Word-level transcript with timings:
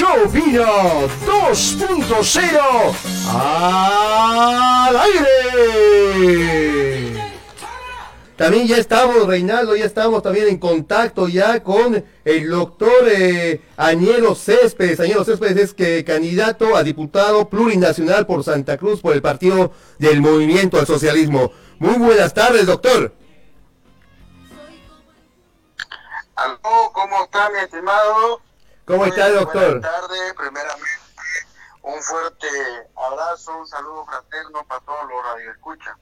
Yo 0.00 0.26
Vino 0.30 0.64
2.0 1.26 2.58
al 3.28 4.96
aire. 4.96 6.30
También 8.34 8.66
ya 8.66 8.78
estamos, 8.78 9.26
Reinaldo, 9.26 9.76
ya 9.76 9.84
estamos 9.84 10.22
también 10.22 10.48
en 10.48 10.56
contacto 10.56 11.28
ya 11.28 11.62
con 11.62 12.02
el 12.24 12.48
doctor 12.48 13.08
eh, 13.10 13.60
Añelo 13.76 14.34
Céspedes. 14.34 15.00
Añelo 15.00 15.22
Céspedes 15.22 15.58
es 15.58 15.74
que 15.74 16.02
candidato 16.02 16.76
a 16.76 16.82
diputado 16.82 17.50
plurinacional 17.50 18.26
por 18.26 18.42
Santa 18.42 18.78
Cruz 18.78 19.02
por 19.02 19.12
el 19.12 19.20
Partido 19.20 19.72
del 19.98 20.22
Movimiento 20.22 20.78
al 20.78 20.86
Socialismo. 20.86 21.52
Muy 21.78 21.98
buenas 21.98 22.32
tardes, 22.32 22.64
doctor. 22.64 23.12
Aló, 26.36 26.90
¿cómo 26.94 27.24
está 27.24 27.50
mi 27.50 27.58
estimado? 27.58 28.40
¿Cómo 28.90 29.06
está, 29.06 29.30
doctor? 29.30 29.80
Buenas 29.80 29.92
tardes, 29.92 30.34
primeramente 30.34 31.00
un 31.82 32.02
fuerte 32.02 32.46
abrazo, 32.96 33.56
un 33.58 33.66
saludo 33.66 34.04
fraterno 34.04 34.64
para 34.66 34.80
todos 34.80 35.08
los 35.08 35.24
radioescuchas. 35.32 35.94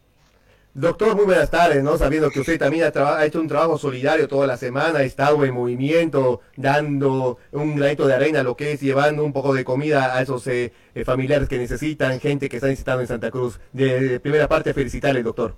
Doctor, 0.74 1.14
muy 1.14 1.24
buenas 1.24 1.50
tardes, 1.50 1.82
¿no? 1.82 1.98
Sabiendo 1.98 2.30
que 2.30 2.40
usted 2.40 2.58
también 2.58 2.90
ha, 2.94 3.24
hecho 3.24 3.40
un 3.40 3.48
trabajo 3.48 3.78
solidario 3.78 4.28
toda 4.28 4.46
la 4.46 4.56
semana, 4.56 5.00
ha 5.00 5.02
estado 5.02 5.44
en 5.44 5.52
movimiento, 5.52 6.40
dando 6.56 7.38
un 7.52 7.76
granito 7.76 8.06
de 8.06 8.14
arena, 8.14 8.42
lo 8.42 8.56
que 8.56 8.72
es 8.72 8.80
llevando 8.80 9.24
un 9.24 9.32
poco 9.32 9.54
de 9.54 9.64
comida 9.64 10.14
a 10.14 10.22
esos 10.22 10.46
eh, 10.46 10.72
eh, 10.94 11.04
familiares 11.04 11.48
que 11.48 11.58
necesitan, 11.58 12.20
gente 12.20 12.48
que 12.48 12.56
está 12.56 12.68
necesitando 12.68 13.02
en 13.02 13.08
Santa 13.08 13.30
Cruz. 13.30 13.60
De, 13.72 14.20
primera 14.20 14.48
parte, 14.48 14.72
felicitarle, 14.72 15.22
doctor. 15.22 15.56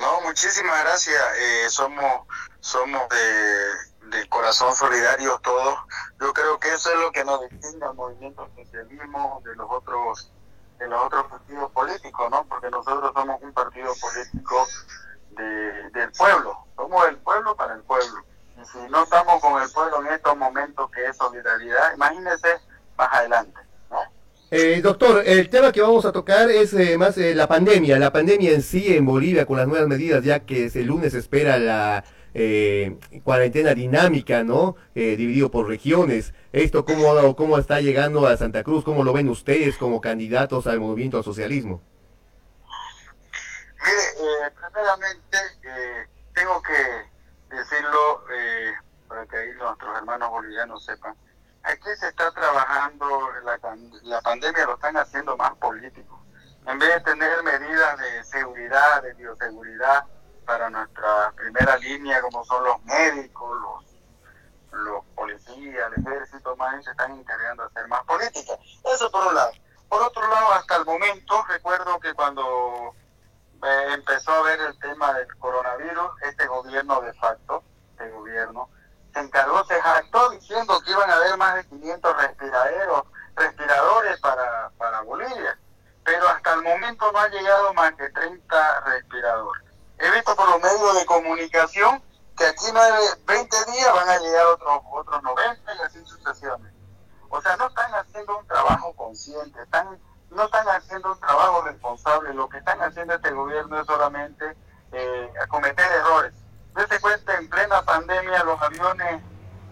No, 0.00 0.20
muchísimas 0.22 0.82
gracias. 0.82 1.22
Eh, 1.38 1.70
somos 1.70 2.26
somos 2.60 3.08
de, 3.08 3.91
de, 4.12 4.28
corazón 4.28 4.74
solidario 4.74 5.38
todos. 5.42 5.78
Yo 6.20 6.32
creo 6.32 6.58
que 6.58 6.72
eso 6.72 6.90
es 6.90 7.00
lo 7.00 7.12
que 7.12 7.24
nos 7.24 7.40
distingue 7.48 7.84
al 7.84 7.94
movimiento 7.94 8.48
socialismo 8.54 9.40
de 9.44 9.56
los 9.56 9.70
otros 9.70 10.30
de 10.78 10.88
los 10.88 11.00
otros 11.04 11.26
partidos 11.28 11.70
políticos, 11.70 12.30
¿no? 12.30 12.44
Porque 12.46 12.68
nosotros 12.68 13.12
somos 13.14 13.40
un 13.40 13.52
partido 13.52 13.92
político 14.00 14.66
de, 15.30 15.90
del 15.90 16.10
pueblo, 16.12 16.66
somos 16.74 17.06
el 17.08 17.18
pueblo 17.18 17.54
para 17.56 17.74
el 17.74 17.82
pueblo. 17.82 18.24
Y 18.60 18.64
si 18.64 18.78
no 18.90 19.04
estamos 19.04 19.40
con 19.40 19.62
el 19.62 19.70
pueblo 19.70 20.00
en 20.00 20.14
estos 20.14 20.36
momentos 20.36 20.90
que 20.90 21.06
es 21.06 21.16
solidaridad, 21.16 21.94
imagínese 21.94 22.60
más 22.96 23.12
adelante. 23.12 23.61
Eh, 24.54 24.82
doctor, 24.82 25.22
el 25.24 25.48
tema 25.48 25.72
que 25.72 25.80
vamos 25.80 26.04
a 26.04 26.12
tocar 26.12 26.50
es 26.50 26.74
eh, 26.74 26.98
más 26.98 27.16
eh, 27.16 27.34
la 27.34 27.48
pandemia, 27.48 27.98
la 27.98 28.12
pandemia 28.12 28.50
en 28.50 28.60
sí 28.60 28.94
en 28.94 29.06
Bolivia 29.06 29.46
con 29.46 29.56
las 29.56 29.66
nuevas 29.66 29.88
medidas, 29.88 30.22
ya 30.22 30.40
que 30.40 30.66
el 30.66 30.84
lunes 30.84 31.14
espera 31.14 31.56
la 31.56 32.04
eh, 32.34 32.98
cuarentena 33.24 33.72
dinámica, 33.72 34.44
¿no? 34.44 34.76
Dividido 34.94 35.50
por 35.50 35.68
regiones. 35.68 36.34
¿Esto 36.52 36.84
cómo, 36.84 37.34
cómo 37.34 37.56
está 37.56 37.80
llegando 37.80 38.26
a 38.26 38.36
Santa 38.36 38.62
Cruz? 38.62 38.84
¿Cómo 38.84 39.04
lo 39.04 39.14
ven 39.14 39.30
ustedes 39.30 39.78
como 39.78 40.02
candidatos 40.02 40.66
al 40.66 40.80
movimiento 40.80 41.16
al 41.16 41.24
socialismo? 41.24 41.80
Mire, 43.82 44.52
primeramente 44.70 45.38
tengo 46.34 46.62
que 46.62 47.56
decirlo 47.56 48.22
para 49.08 49.24
que 49.24 49.34
ahí 49.34 49.48
nuestros 49.58 49.96
hermanos 49.96 50.28
bolivianos 50.28 50.84
sepan. 50.84 51.14
Aquí 51.64 51.88
se 51.98 52.08
está 52.08 52.30
trabajando, 52.32 53.30
la, 53.44 53.58
la 54.02 54.20
pandemia 54.20 54.66
lo 54.66 54.74
están 54.74 54.96
haciendo 54.96 55.36
más 55.36 55.54
político. 55.56 56.20
En 56.66 56.78
vez 56.78 56.94
de 56.94 57.00
tener 57.00 57.42
medidas 57.42 57.98
de 57.98 58.24
seguridad, 58.24 59.02
de 59.02 59.14
bioseguridad, 59.14 60.04
para 60.44 60.70
nuestra 60.70 61.32
primera 61.36 61.76
línea, 61.78 62.20
como 62.20 62.44
son 62.44 62.64
los 62.64 62.82
médicos, 62.84 63.60
los, 63.60 64.80
los 64.80 65.04
policías, 65.14 65.92
el 65.92 66.04
ejército, 66.06 66.56
más 66.56 66.84
se 66.84 66.90
están 66.90 67.14
integrando 67.16 67.62
a 67.62 67.66
hacer 67.66 67.86
más 67.88 68.02
política. 68.04 68.52
Eso 68.84 69.10
por 69.10 69.26
un 69.26 69.34
lado. 69.34 69.52
Por 69.88 70.02
otro 70.02 70.26
lado, 70.28 70.52
hasta 70.52 70.76
el 70.76 70.84
momento, 70.84 71.44
recuerdo 71.48 72.00
que 72.00 72.14
cuando 72.14 72.94
eh, 73.62 73.86
empezó 73.94 74.32
a 74.32 74.42
ver 74.42 74.60
el 74.60 74.78
tema 74.78 75.12
del 75.14 75.36
coronavirus, 75.38 76.10
este 76.22 76.46
gobierno 76.46 77.00
de 77.02 77.12
facto, 77.14 77.62
este 77.92 78.10
gobierno, 78.10 78.68
se 79.12 79.20
encargó, 79.20 79.64
se 79.64 79.80
jactó 79.80 80.30
diciendo 80.30 80.80
que 80.84 80.90
iban 80.90 81.10
a 81.10 81.16
haber 81.16 81.36
más 81.36 81.54
de 81.56 81.66
500 81.66 82.16
respiradores, 82.16 83.04
respiradores 83.36 84.20
para, 84.20 84.70
para 84.78 85.00
Bolivia. 85.02 85.58
Pero 86.04 86.28
hasta 86.28 86.54
el 86.54 86.62
momento 86.62 87.12
no 87.12 87.18
ha 87.18 87.28
llegado 87.28 87.74
más 87.74 87.94
que 87.94 88.08
30 88.10 88.80
respiradores 88.80 89.72
he 90.02 90.10
visto 90.10 90.34
por 90.34 90.48
los 90.48 90.60
medios 90.60 90.94
de 90.96 91.06
comunicación 91.06 92.02
que 92.36 92.44
aquí 92.44 92.66
no 92.72 92.80
hay 92.80 92.92
20 93.24 93.56
días 93.72 93.94
van 93.94 94.08
a 94.08 94.18
llegar 94.18 94.46
otros 94.46 94.80
otros 94.90 95.22
90 95.22 95.74
y 95.74 95.80
así 95.82 96.04
sucesivamente. 96.04 96.76
O 97.28 97.40
sea, 97.40 97.56
no 97.56 97.68
están 97.68 97.94
haciendo 97.94 98.38
un 98.38 98.46
trabajo 98.46 98.92
consciente, 98.94 99.62
están, 99.62 99.98
no 100.30 100.44
están 100.44 100.68
haciendo 100.68 101.12
un 101.12 101.20
trabajo 101.20 101.62
responsable. 101.62 102.34
Lo 102.34 102.48
que 102.48 102.58
están 102.58 102.82
haciendo 102.82 103.14
este 103.14 103.30
gobierno 103.30 103.80
es 103.80 103.86
solamente 103.86 104.56
eh, 104.92 105.32
cometer 105.48 105.86
errores. 105.92 106.34
Dese 106.74 107.00
cuenta, 107.00 107.36
en 107.36 107.48
plena 107.48 107.82
pandemia, 107.82 108.44
los 108.44 108.60
aviones 108.62 109.22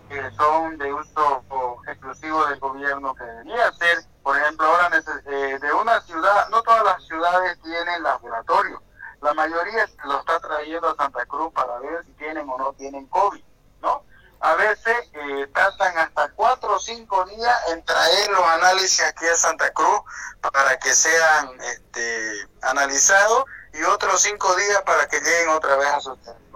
que 0.09 0.31
son 0.33 0.77
de 0.79 0.93
uso 0.93 1.45
exclusivo 1.87 2.47
del 2.47 2.59
gobierno, 2.59 3.15
que 3.15 3.25
debería 3.25 3.73
ser, 3.73 4.05
por 4.23 4.37
ejemplo, 4.37 4.67
ahora 4.67 4.91
eh, 5.27 5.59
de 5.61 5.73
una 5.73 6.01
ciudad, 6.03 6.49
no 6.51 6.63
todas 6.63 6.85
las 6.85 7.07
ciudades 7.07 7.61
tienen 7.63 8.03
laboratorio 8.03 8.83
la 9.21 9.35
mayoría 9.35 9.89
lo 10.05 10.21
está 10.21 10.41
trayendo 10.41 10.89
a 10.89 10.97
Santa 10.97 11.27
Cruz 11.27 11.53
para 11.53 11.79
ver 11.79 12.05
si 12.05 12.13
tienen 12.13 12.49
o 12.49 12.57
no 12.57 12.73
tienen 12.73 13.07
COVID, 13.07 13.43
¿no? 13.83 14.05
A 14.41 14.55
veces 14.55 14.97
eh, 15.13 15.47
tardan 15.53 15.99
hasta 15.99 16.31
cuatro 16.33 16.77
o 16.77 16.81
cinco 16.81 17.25
días 17.27 17.59
en 17.69 17.85
traer 17.85 18.31
los 18.31 18.45
análisis 18.45 19.03
aquí 19.03 19.27
a 19.27 19.37
Santa 19.37 19.71
Cruz 19.73 20.01
para 20.41 20.79
que 20.79 20.95
sean 20.95 21.51
este, 21.61 22.49
analizados 22.63 23.45
y 23.75 23.83
otros 23.83 24.23
cinco 24.23 24.55
días 24.57 24.83
para 24.83 25.07
que 25.09 25.21
lleguen 25.21 25.51
otra 25.51 25.77
vez 25.77 25.89
a 25.89 26.01
su 26.01 26.17
territorio. 26.17 26.50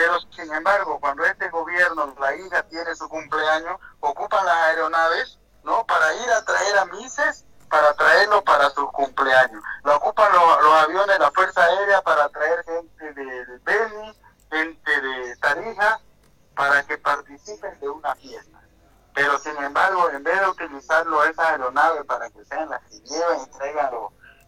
Pero 0.00 0.18
sin 0.30 0.50
embargo, 0.54 0.98
cuando 0.98 1.26
este 1.26 1.50
gobierno, 1.50 2.14
la 2.18 2.34
hija 2.34 2.62
tiene 2.70 2.96
su 2.96 3.06
cumpleaños, 3.06 3.78
ocupan 4.00 4.46
las 4.46 4.56
aeronaves, 4.68 5.38
¿no? 5.62 5.84
Para 5.84 6.14
ir 6.14 6.30
a 6.30 6.42
traer 6.42 6.78
a 6.78 6.84
Mises 6.86 7.44
para 7.68 7.92
traerlo 7.92 8.42
para 8.42 8.70
sus 8.70 8.90
cumpleaños. 8.92 9.62
Lo 9.84 9.96
ocupan 9.96 10.32
los, 10.32 10.74
aviones 10.84 11.06
de 11.06 11.18
la 11.18 11.30
Fuerza 11.32 11.62
Aérea 11.62 12.00
para 12.00 12.30
traer 12.30 12.64
gente 12.64 13.12
de, 13.12 13.58
Beni, 13.62 14.18
gente 14.50 15.00
de 15.02 15.36
Tarija, 15.36 16.00
para 16.56 16.82
que 16.84 16.96
participen 16.96 17.78
de 17.78 17.90
una 17.90 18.14
fiesta. 18.14 18.58
Pero 19.12 19.38
sin 19.38 19.56
embargo, 19.58 20.08
en 20.08 20.22
vez 20.24 20.40
de 20.40 20.48
utilizarlo 20.48 21.24
esas 21.24 21.46
aeronaves 21.46 22.04
para 22.06 22.30
que 22.30 22.42
sean 22.46 22.70
las 22.70 22.80
que 22.84 23.00
lleven 23.00 23.42
y 23.42 23.58
traigan 23.58 23.90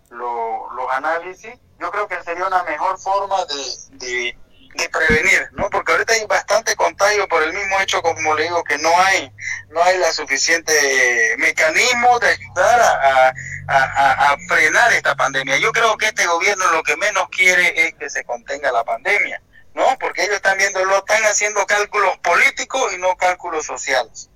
los 0.08 0.90
análisis, 0.92 1.60
yo 1.78 1.90
creo 1.90 2.08
que 2.08 2.22
sería 2.22 2.46
una 2.46 2.62
mejor 2.62 2.98
forma 2.98 3.36
de 3.44 4.38
prevenir, 4.90 5.48
¿no? 5.52 5.68
Porque 5.70 5.92
ahorita 5.92 6.14
hay 6.14 6.26
bastante 6.26 6.74
contagio 6.76 7.28
por 7.28 7.42
el 7.42 7.52
mismo 7.52 7.80
hecho, 7.80 8.02
como 8.02 8.34
le 8.34 8.44
digo, 8.44 8.62
que 8.64 8.78
no 8.78 8.90
hay, 9.00 9.32
no 9.70 9.82
hay 9.82 9.98
la 9.98 10.12
suficiente 10.12 10.72
mecanismo 11.38 12.18
de 12.18 12.28
ayudar 12.28 12.80
a, 12.80 13.34
a, 13.68 14.36
frenar 14.48 14.92
esta 14.92 15.14
pandemia. 15.14 15.58
Yo 15.58 15.72
creo 15.72 15.96
que 15.96 16.06
este 16.06 16.26
gobierno 16.26 16.70
lo 16.72 16.82
que 16.82 16.96
menos 16.96 17.28
quiere 17.30 17.86
es 17.86 17.94
que 17.94 18.10
se 18.10 18.24
contenga 18.24 18.72
la 18.72 18.84
pandemia, 18.84 19.42
¿no? 19.74 19.84
Porque 20.00 20.22
ellos 20.24 20.36
están 20.36 20.58
viendo, 20.58 20.84
lo 20.84 20.98
están 20.98 21.22
haciendo 21.24 21.64
cálculos 21.66 22.18
políticos 22.18 22.92
y 22.94 22.98
no 22.98 23.16
cálculos 23.16 23.66
sociales. 23.66 24.28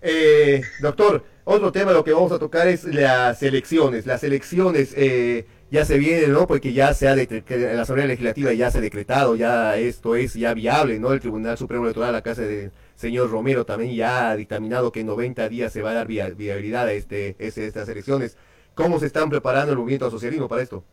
Eh, 0.00 0.62
doctor, 0.80 1.24
otro 1.44 1.72
tema 1.72 1.92
lo 1.92 2.04
que 2.04 2.12
vamos 2.12 2.32
a 2.32 2.38
tocar 2.38 2.68
es 2.68 2.84
las 2.84 3.42
elecciones. 3.42 4.06
Las 4.06 4.22
elecciones, 4.24 4.90
eh, 4.96 5.46
ya 5.72 5.86
se 5.86 5.96
viene, 5.96 6.26
¿no? 6.26 6.46
Porque 6.46 6.74
ya 6.74 6.92
se 6.92 7.08
ha 7.08 7.16
la 7.16 7.82
Asamblea 7.82 8.06
Legislativa 8.06 8.52
ya 8.52 8.70
se 8.70 8.76
ha 8.76 8.80
decretado, 8.82 9.36
ya 9.36 9.74
esto 9.76 10.16
es 10.16 10.34
ya 10.34 10.52
viable, 10.52 10.98
¿no? 10.98 11.12
El 11.12 11.20
Tribunal 11.20 11.56
Supremo 11.56 11.84
Electoral, 11.84 12.12
la 12.12 12.20
casa 12.20 12.42
del 12.42 12.70
señor 12.94 13.30
Romero 13.30 13.64
también 13.64 13.96
ya 13.96 14.28
ha 14.28 14.36
dictaminado 14.36 14.92
que 14.92 15.00
en 15.00 15.06
90 15.06 15.48
días 15.48 15.72
se 15.72 15.80
va 15.80 15.92
a 15.92 15.94
dar 15.94 16.06
viabilidad 16.06 16.88
a 16.88 16.92
este, 16.92 17.36
este, 17.38 17.66
estas 17.66 17.88
elecciones. 17.88 18.36
¿Cómo 18.74 19.00
se 19.00 19.06
están 19.06 19.30
preparando 19.30 19.72
el 19.72 19.78
movimiento 19.78 20.10
socialismo 20.10 20.46
para 20.46 20.60
esto? 20.60 20.84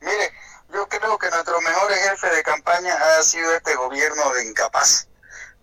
Mire, 0.00 0.32
yo 0.72 0.88
creo 0.88 1.18
que 1.18 1.28
nuestro 1.28 1.60
mejor 1.60 1.92
jefe 1.92 2.34
de 2.36 2.42
campaña 2.42 2.94
ha 2.94 3.22
sido 3.22 3.54
este 3.54 3.74
gobierno 3.74 4.32
de 4.32 4.48
incapaz, 4.48 5.08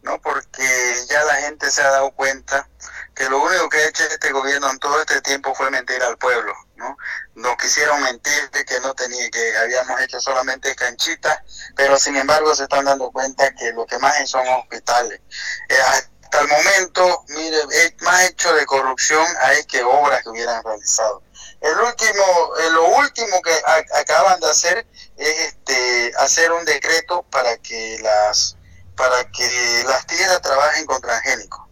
¿no? 0.04 0.22
Porque 0.22 0.64
ya 1.10 1.24
la 1.24 1.36
gente 1.38 1.72
se 1.72 1.82
ha 1.82 1.90
dado 1.90 2.12
cuenta 2.12 2.70
que 3.16 3.28
lo 3.30 3.42
único 3.42 3.68
que 3.68 3.78
ha 3.78 3.88
hecho 3.88 4.04
este 4.04 4.32
gobierno 4.32 4.70
en 4.70 4.78
todo 4.78 5.02
este 5.02 5.22
tiempo 5.22 5.56
fue 5.56 5.72
mentir 5.72 6.04
al 6.04 6.20
pueblo, 6.20 6.54
¿no? 6.76 6.98
Nos 7.36 7.58
quisieron 7.58 8.02
mentir 8.04 8.50
de 8.52 8.66
que 8.66 8.80
no 8.80 8.94
tenía, 8.94 9.30
que 9.30 9.58
habíamos 9.58 10.00
hecho 10.02 10.20
solamente 10.20 10.76
canchitas, 10.76 11.40
pero 11.76 11.98
sin 11.98 12.16
embargo 12.16 12.54
se 12.56 12.64
están 12.64 12.86
dando 12.86 13.12
cuenta 13.12 13.54
que 13.56 13.72
lo 13.74 13.86
que 13.86 13.98
más 14.00 14.16
hay 14.16 14.28
son 14.28 14.48
hospitales. 14.48 15.22
Eh, 15.70 15.78
hasta 15.88 16.42
el 16.42 16.48
momento, 16.48 17.26
mire, 17.30 17.58
es 17.72 17.94
más 18.02 18.24
hecho 18.24 18.54
de 18.54 18.66
corrupción 18.66 19.26
hay 19.42 19.64
que 19.66 19.84
obras 19.84 20.24
que 20.24 20.30
hubieran 20.30 20.64
realizado. 20.64 21.24
El 21.62 21.80
último, 21.80 22.56
eh, 22.60 22.70
lo 22.72 22.88
último 22.98 23.42
que 23.42 23.54
acaban 23.96 24.40
de 24.40 24.50
hacer 24.50 24.88
es 25.18 25.40
este 25.40 26.12
hacer 26.18 26.52
un 26.52 26.66
decreto 26.66 27.24
para 27.32 27.58
que 27.58 28.00
las 28.02 28.58
para 28.96 29.30
que 29.32 29.84
las 29.88 30.06
tierras 30.08 30.42
trabajen 30.42 30.86
con 30.86 31.02
transgénicos 31.02 31.66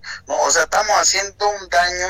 estamos 0.61 0.95
haciendo 0.97 1.49
un 1.49 1.69
daño, 1.69 2.07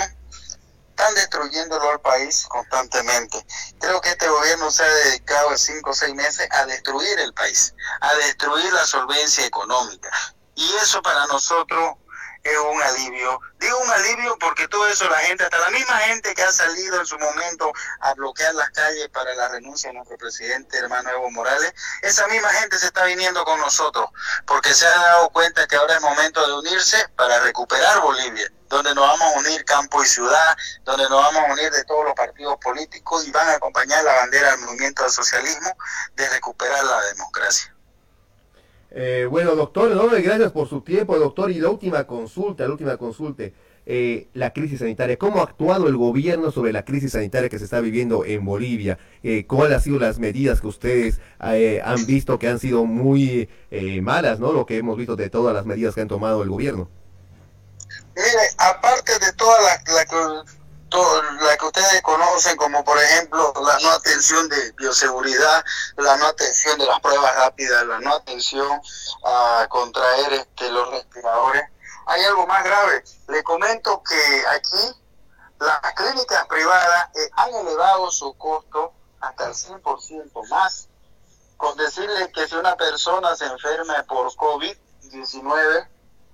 están 1.04 1.16
destruyéndolo 1.16 1.90
al 1.92 2.00
país 2.00 2.46
constantemente. 2.48 3.46
Creo 3.80 4.00
que 4.00 4.10
este 4.10 4.28
gobierno 4.28 4.72
se 4.72 4.84
ha 4.84 4.88
dedicado 4.88 5.52
en 5.52 5.58
cinco 5.58 5.90
o 5.90 5.94
seis 5.94 6.16
meses 6.16 6.48
a 6.52 6.66
destruir 6.66 7.20
el 7.20 7.34
país, 7.34 7.76
a 8.00 8.14
destruir 8.16 8.72
la 8.72 8.86
solvencia 8.86 9.46
económica. 9.46 10.10
Y 10.56 10.74
eso 10.76 11.02
para 11.02 11.26
nosotros 11.28 11.96
es 12.44 12.58
un 12.58 12.82
alivio. 12.82 13.40
Digo 13.60 13.78
un 13.80 13.90
alivio 13.90 14.38
porque 14.40 14.68
todo 14.68 14.88
eso 14.88 15.10
la 15.10 15.18
gente, 15.20 15.44
hasta 15.44 15.60
la 15.60 15.72
misma 15.72 15.98
gente 16.00 16.34
que 16.34 16.44
ha 16.44 16.52
salido 16.52 17.00
en 17.00 17.06
su 17.06 17.18
momento 17.18 17.72
a 18.00 18.14
bloquear 18.14 18.54
las 18.56 18.70
calles 18.72 19.10
para 19.10 19.34
la 19.36 19.50
renuncia 19.50 19.90
de 19.90 19.96
nuestro 19.96 20.18
presidente 20.18 20.78
hermano 20.78 21.10
Evo 21.10 21.32
Morales, 21.32 21.74
esa 22.02 22.28
misma 22.28 22.50
gente 22.50 22.78
se 22.78 22.88
está 22.88 23.04
viniendo 23.06 23.44
con 23.44 23.60
nosotros 23.60 24.08
porque 24.46 24.74
se 24.74 24.86
ha 24.86 24.90
dado 24.90 25.30
cuenta 25.30 25.68
que 25.68 25.76
ahora 25.76 25.96
es 25.96 26.02
momento 26.02 26.46
de 26.46 26.54
unirse 26.54 27.08
para 27.16 27.40
recuperar 27.40 28.02
Bolivia, 28.02 28.52
donde 28.74 28.96
nos 28.96 29.08
vamos 29.08 29.36
a 29.36 29.40
unir 29.40 29.64
campo 29.66 30.04
y 30.04 30.08
ciudad, 30.08 30.58
donde 30.84 31.04
nos 31.04 31.22
vamos 31.22 31.44
a 31.48 31.54
unir 31.54 31.72
de 31.72 31.84
todos 31.86 32.06
los 32.06 32.14
partidos 32.14 32.58
políticos 32.58 33.28
y 33.28 33.32
van 33.32 33.48
a 33.48 33.54
acompañar 33.54 34.04
la 34.04 34.16
bandera 34.16 34.52
del 34.52 34.62
movimiento 34.62 35.04
del 35.04 35.12
socialismo 35.12 35.70
de 36.16 36.30
recuperar 36.30 36.84
la 36.84 37.02
democracia. 37.14 37.74
Eh, 38.96 39.28
bueno, 39.30 39.56
doctor, 39.56 39.90
gracias 40.22 40.52
por 40.52 40.68
su 40.68 40.82
tiempo, 40.82 41.18
doctor. 41.18 41.52
Y 41.52 41.60
la 41.60 41.70
última 41.70 42.06
consulta, 42.06 42.66
la 42.66 42.72
última 42.72 42.98
consulta, 42.98 43.44
eh, 43.86 44.28
la 44.34 44.54
crisis 44.54 44.80
sanitaria. 44.80 45.18
¿Cómo 45.18 45.40
ha 45.40 45.44
actuado 45.44 45.88
el 45.88 45.98
gobierno 45.98 46.52
sobre 46.52 46.72
la 46.72 46.86
crisis 46.86 47.12
sanitaria 47.14 47.50
que 47.50 47.58
se 47.58 47.66
está 47.66 47.80
viviendo 47.80 48.24
en 48.24 48.46
Bolivia? 48.46 49.00
Eh, 49.24 49.46
¿Cuáles 49.48 49.78
han 49.78 49.84
sido 49.84 50.00
las 50.00 50.20
medidas 50.20 50.62
que 50.62 50.68
ustedes 50.68 51.20
han 51.40 52.06
visto 52.06 52.40
que 52.40 52.48
han 52.48 52.60
sido 52.60 52.86
muy 52.86 53.50
malas, 54.02 54.40
¿no? 54.40 54.52
Lo 54.52 54.66
que 54.66 54.78
hemos 54.78 54.98
visto 54.98 55.16
de 55.16 55.30
todas 55.30 55.56
las 55.56 55.66
medidas 55.66 55.96
que 55.96 56.02
han 56.02 56.08
tomado 56.08 56.44
el 56.44 56.50
gobierno. 56.50 56.90
Mire, 58.16 58.50
aparte 58.58 59.18
de 59.20 59.34
todas 59.34 59.62
las 59.64 59.84
la, 61.42 61.58
que 61.58 61.66
ustedes 61.66 62.02
conocen, 62.04 62.56
como 62.58 62.84
por 62.84 63.02
ejemplo 63.02 63.54
la 63.66 63.80
no 63.80 63.90
atención 63.92 64.48
de 64.50 64.72
bioseguridad, 64.74 65.66
la 65.98 66.16
no 66.18 66.28
atención 66.28 66.78
de 66.78 66.86
las 66.86 67.00
pruebas 67.00 67.36
rápidas, 67.36 67.86
la 67.88 68.00
no 68.00 68.14
atención 68.14 68.82
a 69.26 69.66
contraer 69.70 70.34
este, 70.34 70.72
los 70.72 70.92
respiradores. 70.92 71.64
Hay 72.06 72.24
algo 72.26 72.46
más 72.46 72.64
grave. 72.64 73.04
Le 73.30 73.44
comento 73.44 74.04
que 74.04 74.44
aquí 74.50 75.02
las 75.60 75.94
clínicas 75.94 76.46
privadas 76.48 77.10
eh, 77.16 77.30
han 77.34 77.56
elevado 77.56 78.12
su 78.12 78.38
costo 78.38 78.94
hasta 79.22 79.48
el 79.48 79.54
100% 79.54 80.50
más. 80.50 80.90
Con 81.58 81.78
decirle 81.78 82.32
que 82.34 82.48
si 82.48 82.56
una 82.56 82.76
persona 82.76 83.36
se 83.36 83.46
enferma 83.46 84.04
por 84.04 84.28
COVID-19, 84.34 85.88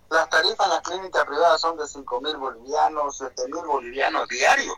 las 0.10 0.30
tarifas 0.30 0.66
en 0.66 0.74
las 0.74 0.82
clínicas 0.82 1.26
privadas 1.26 1.62
son 1.62 1.78
de 1.78 1.88
5 1.88 2.22
mil 2.22 2.38
bolivianos, 2.38 3.18
7 3.18 3.44
mil 3.48 3.66
bolivianos 3.66 4.28
diarios. 4.28 4.76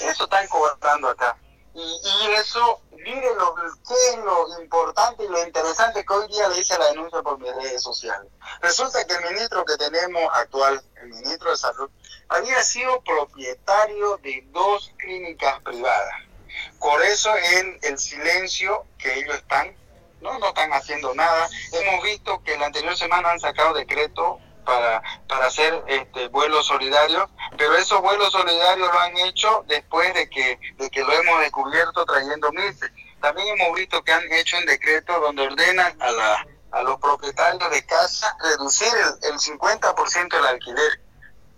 Eso 0.00 0.24
están 0.24 0.46
cobrando 0.48 1.08
acá. 1.08 1.36
Y, 1.74 1.80
y 1.80 2.32
eso, 2.34 2.80
mire 2.92 3.34
lo, 3.34 3.54
qué 3.54 3.94
es 4.10 4.18
lo 4.18 4.60
importante 4.60 5.24
y 5.24 5.28
lo 5.28 5.44
interesante 5.44 6.04
que 6.04 6.12
hoy 6.12 6.28
día 6.28 6.48
le 6.48 6.60
hice 6.60 6.78
la 6.78 6.86
denuncia 6.86 7.20
por 7.22 7.38
mis 7.38 7.52
redes 7.54 7.82
sociales. 7.82 8.30
Resulta 8.60 9.04
que 9.04 9.14
el 9.14 9.24
ministro 9.32 9.64
que 9.64 9.76
tenemos 9.76 10.22
actual, 10.34 10.80
el 11.02 11.08
ministro 11.08 11.50
de 11.50 11.56
Salud, 11.56 11.90
había 12.28 12.62
sido 12.62 13.00
propietario 13.02 14.18
de 14.18 14.46
dos 14.52 14.92
clínicas 14.98 15.60
privadas. 15.62 16.14
Por 16.78 17.02
eso 17.02 17.34
en 17.36 17.78
el 17.82 17.98
silencio 17.98 18.84
que 18.98 19.18
ellos 19.18 19.34
están, 19.36 19.76
no, 20.20 20.38
no 20.38 20.48
están 20.48 20.72
haciendo 20.72 21.14
nada. 21.14 21.48
Hemos 21.72 22.04
visto 22.04 22.42
que 22.44 22.56
la 22.56 22.66
anterior 22.66 22.96
semana 22.96 23.30
han 23.30 23.40
sacado 23.40 23.74
decreto 23.74 24.38
para, 24.64 25.02
para 25.28 25.46
hacer 25.46 25.82
este, 25.86 26.28
vuelos 26.28 26.66
solidarios, 26.66 27.28
pero 27.56 27.76
esos 27.76 28.00
vuelos 28.00 28.32
solidarios 28.32 28.92
lo 28.92 28.98
han 28.98 29.16
hecho 29.18 29.64
después 29.66 30.12
de 30.14 30.28
que, 30.28 30.58
de 30.76 30.90
que 30.90 31.02
lo 31.02 31.12
hemos 31.12 31.40
descubierto 31.40 32.04
trayendo 32.04 32.50
mises. 32.52 32.90
También 33.20 33.58
hemos 33.58 33.74
visto 33.76 34.02
que 34.02 34.12
han 34.12 34.32
hecho 34.32 34.58
un 34.58 34.66
decreto 34.66 35.18
donde 35.20 35.46
ordenan 35.46 35.96
a, 36.00 36.10
la, 36.10 36.46
a 36.72 36.82
los 36.82 36.98
propietarios 36.98 37.70
de 37.70 37.86
casa 37.86 38.36
reducir 38.40 38.92
el, 39.22 39.32
el 39.32 39.38
50% 39.38 40.28
del 40.28 40.46
alquiler 40.46 41.00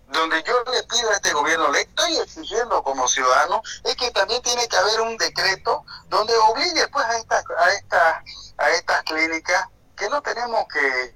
donde 0.09 0.43
yo 0.45 0.55
le 0.73 0.83
pido 0.85 1.11
a 1.11 1.15
este 1.15 1.33
gobierno, 1.33 1.71
le 1.73 1.81
estoy 1.81 2.17
exigiendo 2.19 2.83
como 2.83 3.09
ciudadano, 3.09 3.61
es 3.85 3.97
que 3.97 4.11
también 4.13 4.41
tiene 4.43 4.69
que 4.69 4.77
haber 4.77 5.01
un 5.01 5.17
decreto 5.17 5.85
donde 6.09 6.33
obligue 6.37 6.87
pues 6.89 7.05
a 7.05 7.17
estas 7.17 7.45
a 7.59 7.73
esta, 7.73 8.23
a 8.59 8.71
estas 8.71 9.03
clínicas 9.03 9.69
que 9.97 10.09
no 10.09 10.23
tenemos 10.23 10.67
que, 10.69 11.16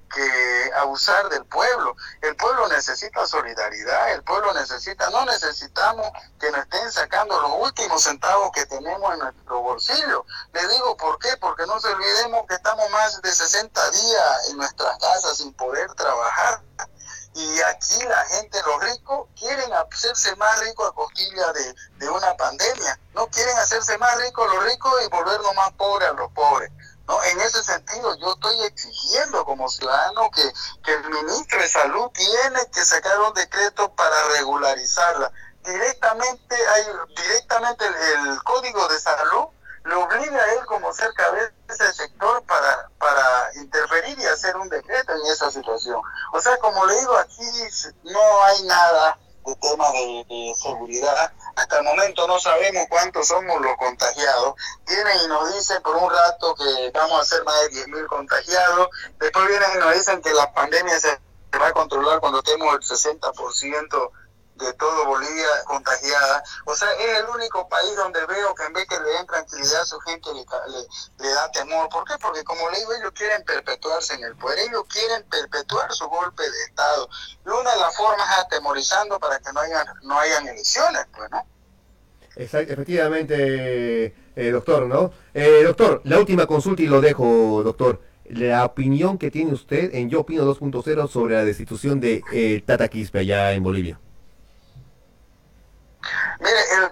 abusar 0.91 1.29
del 1.29 1.45
pueblo. 1.45 1.95
El 2.21 2.35
pueblo 2.35 2.67
necesita 2.67 3.25
solidaridad, 3.25 4.11
el 4.11 4.23
pueblo 4.23 4.53
necesita, 4.53 5.09
no 5.09 5.25
necesitamos 5.25 6.05
que 6.39 6.51
nos 6.51 6.61
estén 6.61 6.91
sacando 6.91 7.39
los 7.39 7.51
últimos 7.59 8.03
centavos 8.03 8.51
que 8.51 8.65
tenemos 8.65 9.13
en 9.13 9.19
nuestro 9.19 9.61
bolsillo. 9.61 10.25
Le 10.51 10.67
digo 10.67 10.97
por 10.97 11.17
qué, 11.19 11.29
porque 11.37 11.65
no 11.65 11.79
se 11.79 11.87
olvidemos 11.87 12.45
que 12.47 12.55
estamos 12.55 12.89
más 12.89 13.21
de 13.21 13.31
60 13.31 13.91
días 13.91 14.49
en 14.49 14.57
nuestras 14.57 14.97
casas 14.99 15.37
sin 15.37 15.53
poder 15.53 15.93
trabajar. 15.93 16.61
Y 17.33 17.61
aquí 17.61 18.03
la 18.03 18.25
gente, 18.25 18.61
los 18.65 18.83
ricos, 18.83 19.29
quieren 19.39 19.71
hacerse 19.73 20.35
más 20.35 20.59
ricos 20.59 20.89
a 20.89 20.93
costilla 20.93 21.53
de, 21.53 21.75
de 21.99 22.09
una 22.09 22.35
pandemia. 22.35 22.99
No 23.13 23.27
quieren 23.27 23.57
hacerse 23.57 23.97
más 23.97 24.17
ricos 24.17 24.45
los 24.53 24.65
ricos 24.65 24.93
y 25.05 25.09
volvernos 25.09 25.55
más 25.55 25.71
pobres 25.73 26.09
a 26.09 26.13
los 26.13 26.29
pobres. 26.33 26.69
¿No? 27.11 27.23
En 27.23 27.41
ese 27.41 27.61
sentido, 27.63 28.15
yo 28.15 28.33
estoy 28.33 28.63
exigiendo 28.63 29.43
como 29.43 29.69
ciudadano 29.69 30.29
que, 30.31 30.43
que 30.83 30.93
el 30.93 31.09
ministro 31.09 31.59
de 31.59 31.67
Salud 31.67 32.09
tiene 32.13 32.59
que 32.73 32.85
sacar 32.85 33.19
un 33.19 33.33
decreto 33.33 33.93
para 33.95 34.15
regularizarla. 34.37 35.31
Directamente, 35.65 36.55
hay, 36.55 36.85
directamente 37.15 37.85
el, 37.85 38.41
Código 38.43 38.87
de 38.87 38.99
Salud 38.99 39.47
le 39.83 39.95
obliga 39.95 40.41
a 40.41 40.53
él 40.53 40.65
como 40.67 40.93
ser 40.93 41.11
cabeza 41.13 41.51
del 41.67 41.93
sector 41.93 42.43
para, 42.45 42.89
para 42.97 43.49
interferir 43.55 44.17
y 44.19 44.25
hacer 44.25 44.55
un 44.55 44.69
decreto 44.69 45.13
en 45.13 45.25
esa 45.31 45.51
situación. 45.51 46.01
O 46.33 46.39
sea, 46.39 46.57
como 46.57 46.85
le 46.85 46.97
digo, 46.99 47.17
aquí 47.17 47.43
no 48.03 48.43
hay 48.43 48.63
nada 48.63 49.19
de 49.45 49.55
tema 49.55 49.91
de, 49.91 50.53
seguridad. 50.55 51.33
Hasta 51.61 51.77
el 51.77 51.83
momento 51.83 52.27
no 52.27 52.39
sabemos 52.39 52.87
cuántos 52.89 53.27
somos 53.27 53.61
los 53.61 53.77
contagiados. 53.77 54.55
Vienen 54.87 55.15
y 55.25 55.27
nos 55.27 55.53
dicen 55.53 55.79
por 55.83 55.95
un 55.95 56.09
rato 56.09 56.55
que 56.55 56.91
vamos 56.91 57.21
a 57.21 57.23
ser 57.23 57.43
más 57.43 57.61
de 57.61 57.85
10.000 57.85 58.07
contagiados. 58.07 58.89
Después 59.19 59.47
vienen 59.47 59.69
y 59.75 59.77
nos 59.77 59.93
dicen 59.93 60.23
que 60.23 60.33
la 60.33 60.51
pandemia 60.53 60.99
se 60.99 61.19
va 61.61 61.67
a 61.67 61.71
controlar 61.71 62.19
cuando 62.19 62.39
estemos 62.39 62.73
el 62.73 62.81
60% 62.81 64.11
de 64.55 64.73
todo 64.73 65.05
Bolivia. 65.05 65.40
O 66.71 66.75
sea, 66.75 66.87
es 66.93 67.19
el 67.19 67.25
único 67.35 67.67
país 67.67 67.93
donde 67.97 68.25
veo 68.27 68.55
que 68.55 68.63
en 68.63 68.71
vez 68.71 68.87
que 68.87 68.97
le 68.97 69.09
den 69.09 69.27
tranquilidad 69.27 69.81
a 69.81 69.85
su 69.85 69.99
gente, 69.99 70.29
le, 70.33 71.29
da 71.29 71.51
temor. 71.51 71.89
¿Por 71.89 72.05
qué? 72.05 72.13
Porque 72.21 72.45
como 72.45 72.69
le 72.69 72.79
digo, 72.79 72.93
ellos 72.93 73.11
quieren 73.13 73.43
perpetuarse 73.43 74.13
en 74.13 74.23
el 74.23 74.37
poder, 74.37 74.59
ellos 74.59 74.83
quieren 74.87 75.21
perpetuar 75.29 75.91
su 75.91 76.07
golpe 76.07 76.43
de 76.43 76.63
Estado. 76.63 77.09
Y 77.45 77.49
una 77.49 77.73
de 77.73 77.79
las 77.81 77.97
formas 77.97 78.25
es 78.31 78.45
atemorizando 78.45 79.19
para 79.19 79.37
que 79.39 79.51
no 79.51 79.59
hayan, 79.59 79.85
no 80.03 80.17
hayan 80.17 80.47
elecciones, 80.47 81.05
pues, 81.13 81.29
¿no? 81.29 81.45
efectivamente, 82.37 84.15
eh, 84.37 84.51
doctor, 84.51 84.83
¿no? 84.87 85.11
Eh, 85.33 85.63
doctor, 85.65 86.01
la 86.05 86.17
última 86.17 86.47
consulta 86.47 86.81
y 86.81 86.87
lo 86.87 87.01
dejo, 87.01 87.61
doctor 87.63 87.99
la 88.29 88.63
opinión 88.63 89.17
que 89.17 89.29
tiene 89.29 89.51
usted 89.51 89.93
en 89.93 90.09
Yo 90.09 90.21
Opino 90.21 90.45
2.0 90.45 91.09
sobre 91.09 91.35
la 91.35 91.43
destitución 91.43 91.99
de 91.99 92.23
eh, 92.31 92.63
Tata 92.65 92.87
Quispe 92.87 93.19
allá 93.19 93.51
en 93.51 93.61
Bolivia. 93.61 93.99
Mire, 96.39 96.59
el 96.77 96.89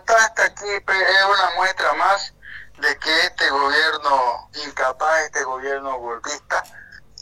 Aquí 0.60 0.68
es 0.68 1.26
una 1.26 1.56
muestra 1.56 1.94
más 1.94 2.34
de 2.80 3.00
que 3.00 3.20
este 3.28 3.50
gobierno 3.50 4.50
incapaz, 4.66 5.22
este 5.22 5.46
gobierno 5.46 5.98
golpista, 6.00 6.62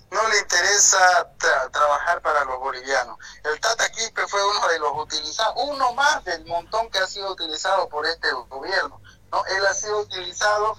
no 0.10 0.28
le 0.30 0.40
interesa 0.40 1.32
trabajar 1.72 2.20
para 2.24 2.46
los 2.46 2.58
bolivianos. 2.58 3.16
El 3.44 3.60
Tata 3.60 3.88
Quispe 3.92 4.26
fue 4.26 4.44
uno 4.44 4.68
de 4.70 4.80
los 4.80 4.92
utilizados, 4.96 5.54
uno 5.56 5.94
más 5.94 6.24
del 6.26 6.46
montón 6.46 6.90
que 6.90 6.98
ha 6.98 7.06
sido 7.06 7.32
utilizado 7.32 7.88
por 7.90 8.08
este 8.08 8.28
gobierno. 8.50 9.00
¿no? 9.32 9.46
Él 9.46 9.64
ha 9.68 9.74
sido 9.76 10.00
utilizado, 10.00 10.76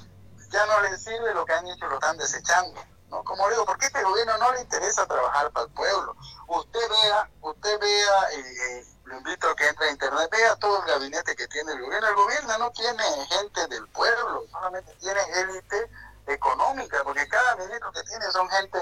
ya 0.50 0.66
no 0.66 0.80
le 0.80 0.98
sirve 0.98 1.32
lo 1.34 1.44
que 1.44 1.52
han 1.52 1.68
hecho, 1.68 1.86
lo 1.86 1.94
están 1.94 2.18
desechando. 2.18 2.82
¿no? 3.08 3.22
Como 3.22 3.48
digo, 3.50 3.66
porque 3.66 3.86
este 3.86 4.02
gobierno 4.02 4.36
no 4.38 4.52
le 4.54 4.62
interesa 4.62 5.06
trabajar 5.06 5.52
para 5.52 5.66
el 5.66 5.72
pueblo. 5.72 6.16
Usted 6.48 6.88
vea, 6.90 7.30
usted 7.40 7.78
vea... 7.78 8.30
Eh, 8.32 8.80
eh 8.80 8.97
lo 9.08 9.16
invito 9.16 9.48
a 9.48 9.56
que 9.56 9.66
entre 9.66 9.88
a 9.88 9.90
internet, 9.90 10.28
vea 10.30 10.56
todo 10.56 10.82
el 10.82 10.86
gabinete 10.86 11.34
que 11.34 11.48
tiene 11.48 11.72
el 11.72 11.80
gobierno. 11.80 12.08
El 12.08 12.14
gobierno 12.14 12.58
no 12.58 12.70
tiene 12.72 13.02
gente 13.26 13.66
del 13.68 13.88
pueblo, 13.88 14.44
solamente 14.50 14.94
tiene 15.00 15.20
élite 15.40 15.90
económica, 16.26 17.02
porque 17.04 17.26
cada 17.28 17.56
ministro 17.56 17.90
que 17.92 18.02
tiene 18.04 18.30
son 18.30 18.48
gente 18.50 18.78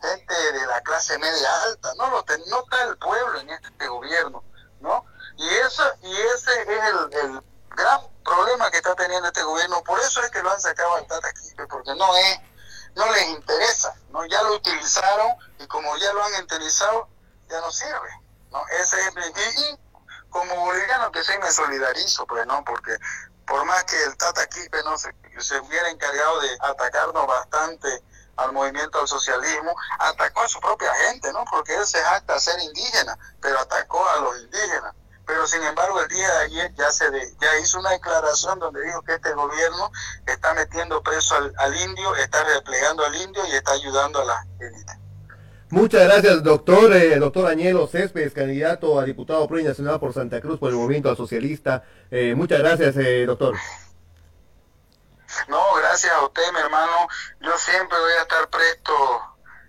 gente 0.00 0.34
de 0.52 0.66
la 0.66 0.80
clase 0.82 1.18
media 1.18 1.62
alta, 1.62 1.94
no 1.96 2.10
lo 2.10 2.24
no 2.46 2.62
está 2.62 2.82
el 2.82 2.96
pueblo 2.98 3.40
en 3.40 3.50
este 3.50 3.86
gobierno, 3.86 4.42
¿no? 4.80 5.04
Y 5.36 5.48
eso 5.48 5.82
y 6.02 6.12
ese 6.12 6.62
es 6.62 6.68
el, 6.68 7.12
el 7.12 7.42
gran 7.70 8.00
problema 8.22 8.70
que 8.70 8.78
está 8.78 8.94
teniendo 8.94 9.28
este 9.28 9.42
gobierno, 9.42 9.82
por 9.82 9.98
eso 10.00 10.22
es 10.22 10.30
que 10.30 10.42
lo 10.42 10.50
han 10.50 10.60
sacado 10.60 10.96
al 10.96 11.06
Tata 11.06 11.28
porque 11.68 11.94
no 11.94 12.16
es 12.16 12.40
no 12.94 13.10
les 13.12 13.28
interesa, 13.28 13.94
no 14.10 14.24
ya 14.26 14.42
lo 14.42 14.54
utilizaron 14.56 15.34
y 15.58 15.66
como 15.66 15.96
ya 15.96 16.12
lo 16.12 16.22
han 16.24 16.42
utilizado 16.42 17.08
ya 17.48 17.60
no 17.60 17.70
sirve. 17.70 18.23
¿No? 18.54 18.62
Ese 18.68 18.96
es 19.00 19.14
mi, 19.14 19.22
y, 19.22 19.78
como 20.30 20.54
boliviano 20.56 21.12
que 21.12 21.22
soy 21.22 21.38
me 21.38 21.50
solidarizo, 21.50 22.26
pues, 22.26 22.46
¿no? 22.46 22.64
Porque 22.64 22.96
por 23.46 23.64
más 23.64 23.84
que 23.84 24.02
el 24.04 24.16
Tata 24.16 24.46
Quispe 24.46 24.82
no 24.84 24.96
se, 24.96 25.10
hubiera 25.60 25.90
encargado 25.90 26.40
de 26.40 26.48
atacarnos 26.60 27.26
bastante 27.26 28.02
al 28.36 28.52
movimiento 28.52 29.00
al 29.00 29.06
socialismo, 29.06 29.74
atacó 29.98 30.42
a 30.42 30.48
su 30.48 30.60
propia 30.60 30.92
gente, 31.06 31.32
¿no? 31.32 31.44
Porque 31.50 31.74
él 31.74 31.86
se 31.86 32.02
jacta 32.02 32.40
ser 32.40 32.58
indígena, 32.60 33.16
pero 33.40 33.60
atacó 33.60 34.08
a 34.08 34.20
los 34.20 34.40
indígenas. 34.40 34.94
Pero 35.26 35.46
sin 35.46 35.62
embargo, 35.62 36.00
el 36.00 36.08
día 36.08 36.30
de 36.30 36.44
ayer 36.44 36.74
ya 36.74 36.90
se 36.90 37.06
ya 37.40 37.58
hizo 37.58 37.78
una 37.78 37.90
declaración 37.90 38.58
donde 38.58 38.82
dijo 38.82 39.02
que 39.02 39.14
este 39.14 39.32
gobierno 39.32 39.90
está 40.26 40.52
metiendo 40.54 41.02
preso 41.02 41.34
al, 41.56 41.76
indio, 41.76 42.14
está 42.16 42.44
replegando 42.44 43.04
al 43.04 43.14
indio 43.14 43.46
y 43.46 43.52
está 43.52 43.72
ayudando 43.72 44.20
a 44.20 44.24
la 44.24 44.46
élite. 44.60 45.03
Muchas 45.74 46.04
gracias, 46.04 46.44
doctor. 46.44 46.94
Eh, 46.94 47.18
doctor 47.18 47.48
Añelo 47.48 47.88
Céspedes, 47.88 48.32
candidato 48.32 49.00
a 49.00 49.04
diputado 49.04 49.48
plurinacional 49.48 49.98
por 49.98 50.14
Santa 50.14 50.40
Cruz 50.40 50.60
por 50.60 50.70
el 50.70 50.76
movimiento 50.76 51.12
socialista. 51.16 51.82
Eh, 52.12 52.32
muchas 52.36 52.60
gracias, 52.60 52.96
eh, 52.96 53.26
doctor. 53.26 53.56
No, 55.48 55.74
gracias 55.74 56.12
a 56.12 56.24
usted, 56.24 56.44
mi 56.52 56.60
hermano. 56.60 57.08
Yo 57.40 57.58
siempre 57.58 57.98
voy 57.98 58.12
a 58.12 58.22
estar 58.22 58.48
presto 58.50 58.94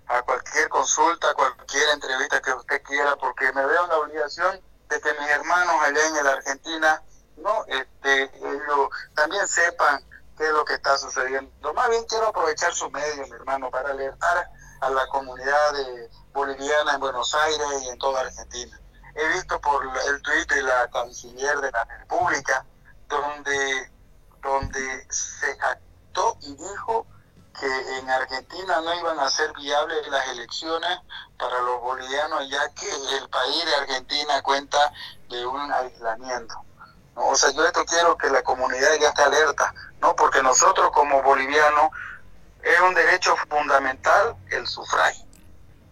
a 0.06 0.22
cualquier 0.22 0.70
consulta, 0.70 1.32
a 1.32 1.34
cualquier 1.34 1.90
entrevista 1.96 2.40
que 2.40 2.54
usted 2.54 2.84
quiera, 2.84 3.16
porque 3.16 3.52
me 3.54 3.66
veo 3.66 3.86
en 3.86 3.90
la 3.90 3.98
obligación 3.98 4.62
de 4.88 5.02
que 5.02 5.10
mis 5.20 5.30
hermanos 5.32 5.76
allá 5.82 6.08
en 6.08 6.24
la 6.24 6.32
Argentina, 6.34 7.02
no, 7.38 7.66
este, 7.66 8.30
ellos 8.46 8.90
también 9.16 9.48
sepan 9.48 10.06
qué 10.38 10.46
es 10.46 10.52
lo 10.52 10.66
que 10.66 10.76
está 10.76 10.98
sucediendo. 10.98 11.74
Más 11.74 11.90
bien 11.90 12.06
quiero 12.06 12.28
aprovechar 12.28 12.74
su 12.74 12.90
medio, 12.92 13.26
mi 13.28 13.32
hermano, 13.32 13.70
para 13.72 13.90
alertar 13.90 14.50
a 14.82 14.90
la 14.90 15.08
comunidad 15.08 15.74
boliviana 16.34 16.94
en 16.94 17.00
Buenos 17.00 17.34
Aires 17.34 17.68
y 17.84 17.90
en 17.90 17.98
toda 17.98 18.22
Argentina. 18.22 18.80
He 19.16 19.28
visto 19.30 19.60
por 19.62 19.84
el 19.84 20.22
tuit 20.22 20.50
de 20.52 20.62
la 20.62 20.90
canciller 20.90 21.58
de 21.62 21.72
la 21.72 21.86
República, 21.86 22.66
donde 23.08 23.92
donde 24.46 25.08
se 25.10 25.52
actó 25.52 26.38
y 26.42 26.56
dijo 26.56 27.06
que 27.60 27.98
en 27.98 28.10
Argentina 28.10 28.82
no 28.82 28.94
iban 28.94 29.20
a 29.20 29.30
ser 29.30 29.52
viables 29.54 30.08
las 30.10 30.28
elecciones 30.28 31.00
para 31.38 31.62
los 31.62 31.82
bolivianos, 31.82 32.48
ya 32.50 32.70
que 32.74 32.90
el 33.18 33.30
país 33.30 33.66
de 33.66 33.76
Argentina 33.76 34.42
cuenta 34.44 34.94
de 35.30 35.46
un 35.46 35.72
aislamiento. 35.72 36.56
O 37.16 37.36
sea, 37.36 37.52
yo 37.52 37.66
esto 37.66 37.86
quiero 37.86 38.18
que 38.18 38.30
la 38.30 38.44
comunidad 38.44 38.94
ya 39.00 39.10
esté 39.10 39.24
alerta, 39.24 39.74
¿no? 40.02 40.16
Porque 40.16 40.44
nosotros 40.44 40.92
como 40.92 41.22
bolivianos 41.24 41.90
es 42.62 42.80
un 42.82 42.94
derecho 42.94 43.36
fundamental 43.50 44.36
el 44.50 44.68
sufragio. 44.68 45.26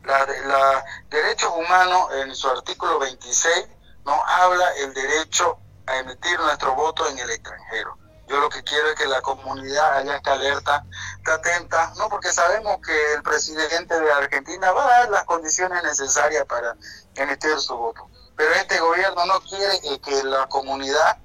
La, 0.04 0.26
la 0.26 0.86
derechos 1.10 1.52
humanos 1.56 2.10
en 2.16 2.36
su 2.36 2.50
artículo 2.50 3.00
26 3.00 3.68
no 4.06 4.22
habla 4.26 4.70
el 4.78 4.94
derecho 4.94 5.58
a 5.86 5.98
emitir 5.98 6.40
nuestro 6.40 6.76
voto 6.76 7.08
en 7.10 7.18
el 7.20 7.30
extranjero. 7.30 7.98
Yo 8.28 8.40
lo 8.40 8.50
que 8.50 8.64
quiero 8.64 8.90
es 8.90 8.96
que 8.96 9.06
la 9.06 9.22
comunidad 9.22 9.98
haya 9.98 10.20
que 10.22 10.30
alerta, 10.30 10.86
esté 11.18 11.32
atenta, 11.32 11.94
no 11.98 12.10
porque 12.10 12.32
sabemos 12.32 12.80
que 12.86 13.14
el 13.14 13.22
presidente 13.22 14.00
de 14.00 14.12
Argentina 14.12 14.72
va 14.72 14.84
a 14.84 15.00
dar 15.00 15.10
las 15.10 15.24
condiciones 15.26 15.84
necesarias 15.84 16.46
para 16.46 16.76
emitir 17.16 17.60
su 17.60 17.76
voto. 17.76 18.10
Pero 18.36 18.52
este 18.56 18.80
gobierno 18.80 19.26
no 19.26 19.40
quiere 19.42 19.80
que 20.00 20.24
la 20.24 20.48
comunidad 20.48 21.18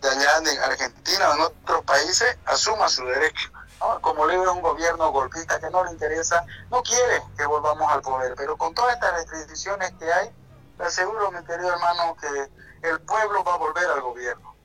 de 0.00 0.08
allá 0.08 0.38
en 0.38 0.58
Argentina 0.58 1.30
o 1.30 1.34
en 1.34 1.40
otros 1.42 1.84
países 1.84 2.36
asuma 2.46 2.88
su 2.88 3.04
derecho. 3.04 3.50
Como 4.00 4.26
le 4.26 4.34
es 4.34 4.48
un 4.48 4.62
gobierno 4.62 5.12
golpista 5.12 5.60
que 5.60 5.70
no 5.70 5.84
le 5.84 5.92
interesa, 5.92 6.44
no 6.70 6.82
quiere 6.82 7.22
que 7.36 7.46
volvamos 7.46 7.90
al 7.90 8.02
poder. 8.02 8.34
Pero 8.36 8.56
con 8.56 8.74
todas 8.74 8.94
estas 8.94 9.12
restricciones 9.28 9.92
que 9.98 10.10
hay, 10.10 10.30
le 10.78 10.84
aseguro, 10.84 11.30
mi 11.30 11.44
querido 11.44 11.72
hermano, 11.72 12.16
que 12.20 12.88
el 12.88 13.00
pueblo 13.00 13.44
va 13.44 13.54
a 13.54 13.58
volver 13.58 13.86
al 13.86 14.00
gobierno. 14.00 14.56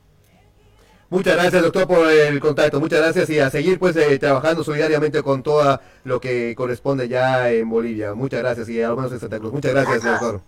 Muchas 1.09 1.35
gracias, 1.35 1.61
doctor, 1.61 1.87
por 1.87 2.09
el 2.09 2.39
contacto. 2.39 2.79
Muchas 2.79 2.99
gracias 2.99 3.29
y 3.29 3.39
a 3.41 3.49
seguir 3.49 3.77
pues 3.79 3.97
eh, 3.97 4.17
trabajando 4.17 4.63
solidariamente 4.63 5.21
con 5.21 5.43
todo 5.43 5.81
lo 6.05 6.21
que 6.21 6.55
corresponde 6.55 7.09
ya 7.09 7.49
en 7.49 7.69
Bolivia. 7.69 8.13
Muchas 8.13 8.39
gracias 8.39 8.69
y 8.69 8.81
a 8.81 8.87
lo 8.87 8.95
menos 8.95 9.11
en 9.11 9.19
Santa 9.19 9.37
Cruz. 9.37 9.51
Muchas 9.51 9.73
gracias, 9.73 10.03
doctor. 10.03 10.41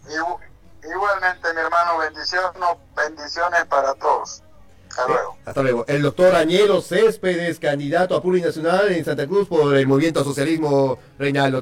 Igualmente, 0.90 1.54
mi 1.54 1.60
hermano, 1.60 1.98
bendiciones, 1.98 2.52
bendiciones 2.96 3.66
para 3.66 3.94
todos. 3.96 4.42
Hasta 4.90 5.08
luego. 5.08 5.38
Hasta 5.46 5.62
luego. 5.64 5.86
El 5.88 6.02
doctor 6.02 6.36
Añelo 6.36 6.82
Céspedes, 6.82 7.60
candidato 7.60 8.16
a 8.16 8.22
plurinacional 8.22 8.92
en 8.92 9.04
Santa 9.04 9.26
Cruz 9.26 9.48
por 9.48 9.76
el 9.76 9.88
Movimiento 9.88 10.24
Socialismo 10.24 11.00
Reinaldo. 11.18 11.62